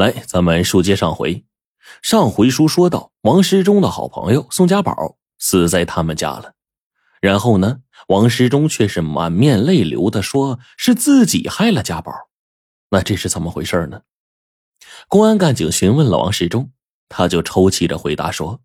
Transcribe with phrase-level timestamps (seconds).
[0.00, 1.44] 来，咱们书接上回。
[2.00, 6.54] 上回书说到，王时忠的好朋友宋家宝死在他们家了。
[7.20, 12.14] 然后呢，王时忠却是满面泪流的说：“是自己害了家宝。”
[12.88, 14.00] 那这是怎么回事呢？
[15.06, 16.70] 公安干警询问了王世忠，
[17.10, 18.60] 他就抽泣着回答说：“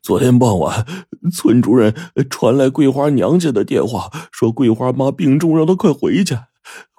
[0.00, 0.86] 昨天傍晚，
[1.32, 1.92] 村主任
[2.30, 6.38] 传来桂花娘家的电话，说桂花妈病重，让他快回去。”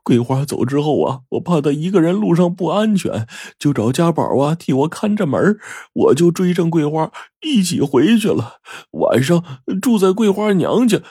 [0.04, 3.28] 桂花走之后啊，我怕她一个人路上不安全，
[3.60, 5.60] 就找家宝啊替我看着门
[5.94, 8.62] 我就追上桂花一起回去了。
[8.92, 9.44] 晚上
[9.82, 11.02] 住在桂花娘家，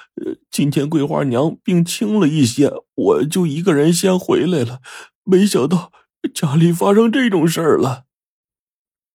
[0.51, 4.81] 今天桂花娘病轻了一些，我就一个人先回来了。
[5.25, 5.93] 没想到
[6.35, 8.05] 家里发生这种事儿了。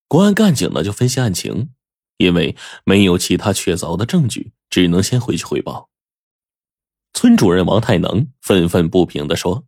[0.08, 1.70] 公安干警呢就分析案情，
[2.18, 2.56] 因为
[2.86, 5.90] 没有其他确凿的证据，只能先回去汇报。
[7.16, 9.66] 村主任王太能愤愤不平的说：“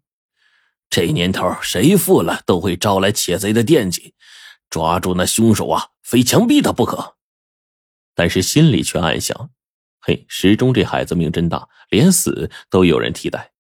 [0.92, 4.14] 这年头，谁富了都会招来窃贼的惦记，
[4.70, 7.16] 抓住那凶手啊，非枪毙他不可。”
[8.14, 9.50] 但是心里却暗想
[10.02, 13.54] ：“嘿，时钟这孩子命真大，连死都有人替代。”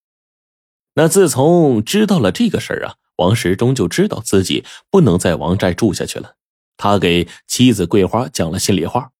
[0.96, 6.36] 那自从知道了这个事儿啊，王时钟就知道自己不能在王寨住下去了。
[6.76, 9.12] 他给妻子桂花讲了心里话，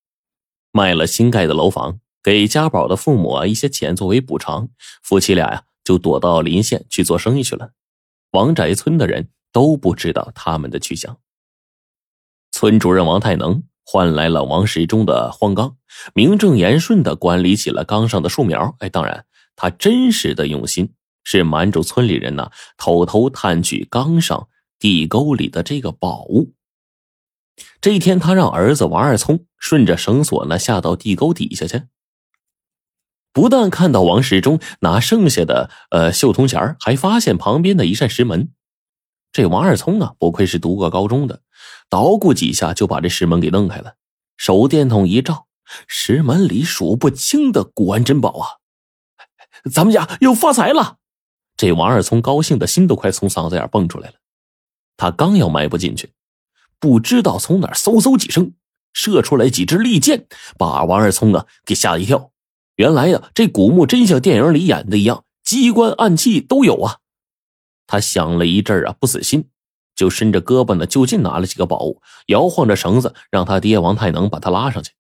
[0.72, 2.02] 卖了新盖的楼房。
[2.28, 4.68] 给家宝的父母啊一些钱作为补偿，
[5.02, 7.72] 夫妻俩呀就躲到临县去做生意去了。
[8.32, 11.20] 王宅村的人都不知道他们的去向。
[12.52, 15.78] 村主任王太能换来了王时忠的荒冈，
[16.14, 18.76] 名正言顺的管理起了冈上的树苗。
[18.80, 19.26] 哎，当然，
[19.56, 26.52] 他真实的用心是瞒住村里人呢，偷偷探取冈上地沟里的这个宝物。
[27.80, 31.84] 这一天，他让儿子王二聪顺着绳索呢下到地沟底下去。
[33.38, 38.52] 不但看到王世忠拿剩下的呃绣铜钱还发现旁边的一扇石门。
[39.32, 41.42] 这王二聪啊，不愧是读过高中的，
[41.88, 43.94] 捣鼓几下就把这石门给弄开了。
[44.38, 45.46] 手电筒一照，
[45.86, 48.58] 石门里数不清的古玩珍宝啊！
[49.72, 50.98] 咱们家又发财了！
[51.56, 54.16] 这王二聪高兴的心都快从嗓子眼蹦出来了。
[54.98, 56.12] 他刚要迈步进去，
[56.80, 58.54] 不知道从哪嗖嗖几声
[58.94, 60.26] 射出来几支利箭，
[60.58, 62.32] 把王二聪啊给吓一跳。
[62.78, 66.98] 原来呀，这古墓真像电影里演的一样，机关暗器都有啊。
[67.88, 69.50] 他想了一阵啊，不死心，
[69.96, 74.92] 就伸着胳膊呢，就近拿了几个宝物，摇晃着绳子，让他爹王太能把他拉上去。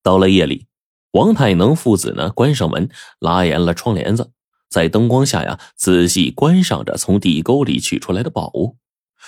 [0.00, 0.66] 到了夜里，
[1.10, 4.30] 王太能父子呢，关上门，拉严了窗帘子，
[4.68, 8.76] 在灯光下呀，仔细观赏着从地沟里取出来的宝物。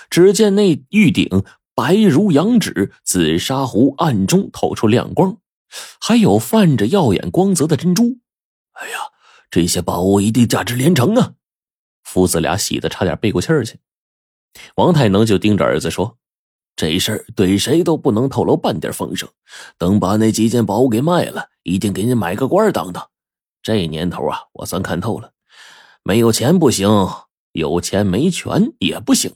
[0.09, 5.37] 只见那玉鼎白如羊脂，紫砂壶暗中透出亮光。
[5.99, 8.19] 还有泛着耀眼光泽的珍珠，
[8.73, 8.97] 哎呀，
[9.49, 11.33] 这些宝物一定价值连城啊！
[12.03, 13.79] 父子俩喜得差点背过气儿去。
[14.75, 16.17] 王太能就盯着儿子说
[16.77, 19.27] ：“这事儿对谁都不能透露半点风声。
[19.77, 23.09] 等把那几件宝物给卖了，一定给你买个官当当。
[23.61, 25.31] 这年头啊，我算看透了，
[26.03, 26.87] 没有钱不行，
[27.53, 29.33] 有钱没权也不行。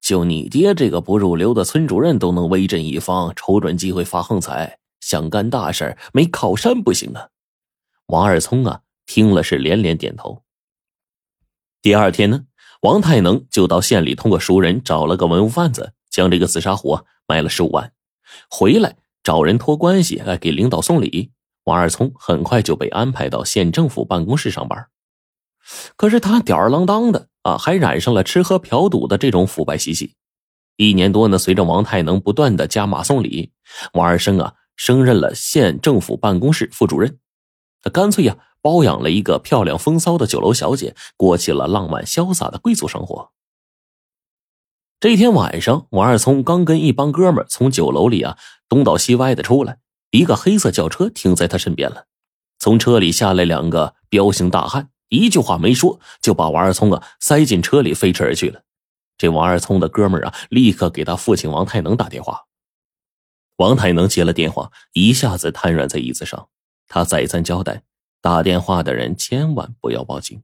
[0.00, 4.78] 就你爹这个不入流的村主任都能威震一方，瞅准机会发横财。”
[5.10, 7.30] 想干大事没靠山不行啊！
[8.06, 10.44] 王二聪啊，听了是连连点头。
[11.82, 12.44] 第二天呢，
[12.82, 17.92] 王太能就到县里通过熟人找了个文物贩子，将这个紫砂壶卖了十五万，
[18.48, 18.94] 回来
[19.24, 21.32] 找人托关系来给领导送礼。
[21.64, 24.86] 王二聪很快就被安排到县政府办公室上班，
[25.96, 30.14] 可是他吊儿郎当的啊，还染上了吃喝嫖赌的这种腐败习气。
[30.76, 33.50] 一年多呢，随着王太能不断的加码送礼，
[33.94, 34.54] 王二生啊。
[34.76, 37.18] 升任了县政府办公室副主任，
[37.82, 43.30] 他干脆呀包养了一个漂亮风骚的酒楼小姐，过起了浪漫潇洒的贵族生活。
[45.00, 48.36] 这天晚上，王二聪刚跟一帮哥们从酒楼里啊
[48.68, 49.78] 东倒西歪的出来，
[50.10, 52.04] 一个黑色轿车停在他身边了。
[52.58, 58.60] 从车里下来两个彪形大汉，一句话没说就把王二聪啊塞进车里飞驰而去了。
[59.16, 62.42] 这王二聪的哥们啊立刻给他父亲王太能打电话。
[63.60, 66.48] 王太能接了电话，一下子瘫软在椅子上。
[66.88, 67.82] 他再三交代，
[68.22, 70.42] 打电话的人千万不要报警。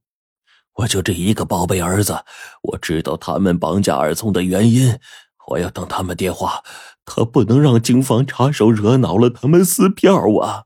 [0.75, 2.23] 我就这一个宝贝儿子，
[2.61, 4.99] 我知道他们绑架二聪的原因。
[5.47, 6.63] 我要等他们电话，
[7.07, 10.65] 可不能让警方插手惹恼了他们撕票啊！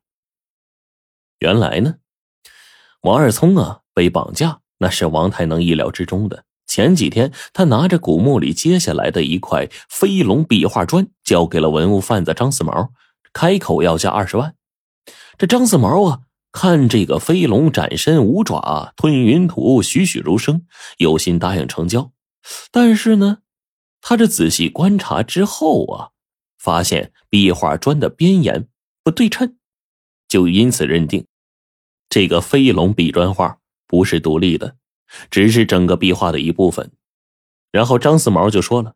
[1.38, 1.98] 原来呢，
[3.02, 6.44] 王二聪啊被绑架，那是王太能意料之中的。
[6.70, 12.92] 前几天，他拿着古墓里接下来的一块飞龙壁画砖，交给了文物贩子张四毛，
[13.32, 14.54] 开口要价二十万。
[15.36, 16.20] 这张四毛啊，
[16.52, 20.64] 看这个飞龙展身五爪，吞云吐雾，栩栩如生，
[20.98, 22.12] 有心答应成交。
[22.70, 23.38] 但是呢，
[24.00, 26.10] 他这仔细观察之后啊，
[26.56, 28.68] 发现壁画砖的边沿
[29.02, 29.56] 不对称，
[30.28, 31.26] 就因此认定
[32.08, 33.58] 这个飞龙壁砖画
[33.88, 34.76] 不是独立的，
[35.30, 36.90] 只是整个壁画的一部分。
[37.70, 38.94] 然后张四毛就说了：“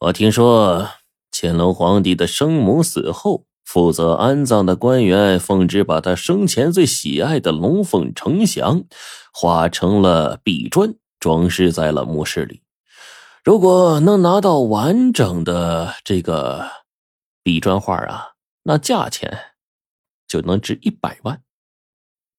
[0.00, 0.88] 我听说
[1.30, 8.84] 乾隆皇帝的生母死后。”负责安葬的官员奉旨把他生前最喜爱的龙凤呈祥
[9.32, 12.62] 画成了壁砖，装饰在了墓室里。
[13.44, 16.68] 如果能拿到完整的这个
[17.42, 18.32] 壁砖画啊，
[18.64, 19.54] 那价钱
[20.26, 21.40] 就能值一百万。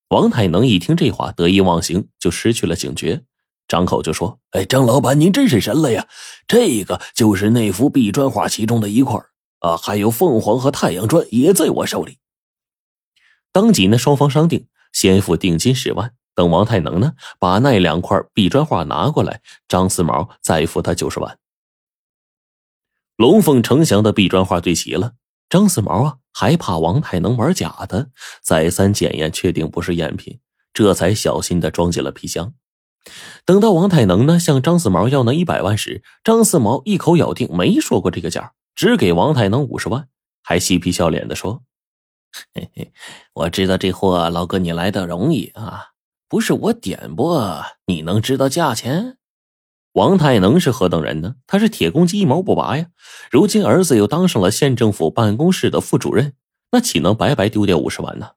[0.09, 3.23] 王太能一听这话，得意忘形，就失去了警觉，
[3.67, 6.07] 张口就说：“哎，张老板，您真是神了呀！
[6.47, 9.19] 这个就是那幅壁砖画其中的一块。”
[9.59, 12.17] 啊，还有凤凰和太阳砖也在我手里。
[13.53, 21.39] 当即呢，双方商定先付定金十万，等王太能呢把那两块壁砖画拿过来，张四毛再付他九十万。
[23.15, 25.13] 龙凤呈祥的壁砖画对齐了，
[25.53, 28.09] 张四毛啊还怕王太能玩假的，
[28.41, 30.39] 再三检验，确定不是赝品，
[30.73, 32.55] 这才小心的装进了皮箱。
[33.45, 38.53] 等到王太能呢向张四毛要那一百万时，张四毛一口咬定没说过这个价。
[38.73, 40.07] 只给王太能五十万，
[40.41, 41.61] 还嬉皮笑脸的说
[42.56, 42.91] ：“嘿嘿，
[43.35, 45.89] 我知道这货老哥你来的容易啊，
[46.27, 49.19] 不是我点拨，你能知道价钱？”
[49.94, 51.36] 王太能是何等人呢？
[51.48, 52.88] 他是铁公鸡一毛不拔呀！
[53.31, 56.34] 如今儿子又当上了县政府办公室的副主任，
[56.72, 58.31] 那岂能白白丢掉五十万呢？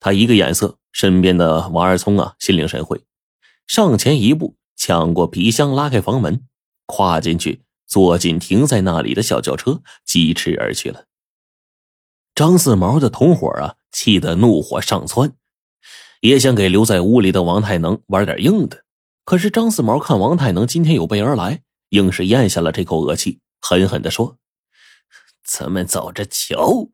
[0.00, 3.02] 他一个眼色，身边的王二聪啊，心领神会，
[3.66, 6.42] 上前一步，抢过皮箱，拉开房门，
[6.86, 7.62] 跨进去。
[7.86, 11.06] 坐进停在那里的小轿车，疾驰而去了。
[12.34, 15.32] 张四毛的同伙啊，气得怒火上蹿，
[16.20, 18.84] 也想给留在屋里的王太能玩点硬的。
[19.28, 21.60] 可是张四毛看王太能今天有备而来，
[21.90, 24.38] 硬是咽下了这口恶气，狠狠的说
[25.44, 26.88] ：“咱们走着瞧。”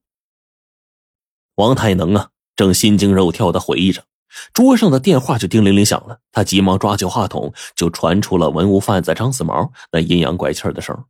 [1.54, 4.04] 王太能啊，正心惊肉跳的回忆着。
[4.52, 11.04] 桌上的电话就叮铃铃响了，他急忙抓起话筒，就传出了文物贩子张四毛那阴阳怪气的声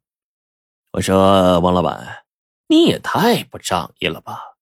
[0.93, 2.27] 我说：“王老板，
[2.69, 4.54] 你也太不仗义了吧！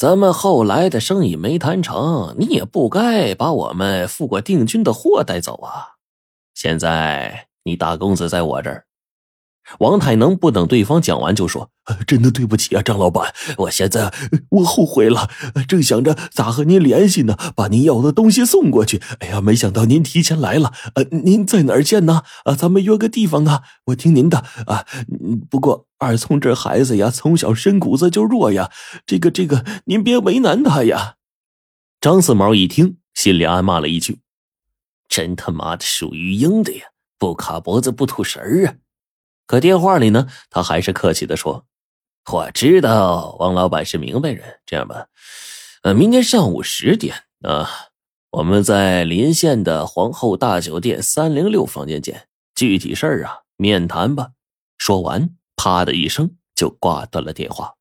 [0.00, 5.96] 咱们后来的生意没谈成，你也不该把我们付过定金的货带走啊！
[6.54, 8.86] 现在你大公子在我这儿。”
[9.78, 11.70] 王太能不等对方讲完，就说
[12.06, 14.12] ：“真的对不起啊，张老板，我现在
[14.50, 15.30] 我后悔了，
[15.68, 19.00] 正想着咋和您联系呢，把您要的东西送过去。
[19.20, 20.72] 哎呀，没想到您提前来了。
[20.94, 22.22] 呃，您在哪儿见呢？
[22.44, 24.84] 啊，咱们约个地方啊，我听您的啊。
[25.48, 28.70] 不过二聪这孩子呀，从小身骨子就弱呀，
[29.06, 31.14] 这个这个，您别为难他呀。”
[32.00, 34.20] 张四毛一听，心里暗骂了一句
[35.08, 36.86] ：“真他妈的属于鹰的呀，
[37.18, 38.74] 不卡脖子不吐食儿啊！”
[39.50, 41.66] 可电话里呢，他还是客气的说
[42.30, 45.08] ：“我知道王老板是明白人，这样吧，
[45.82, 47.68] 呃，明天上午十点啊，
[48.30, 52.28] 我们在临县的皇后大酒店三零六房间见。
[52.54, 54.28] 具体事儿啊，面谈吧。”
[54.78, 57.74] 说完，啪的一声就挂断了电话。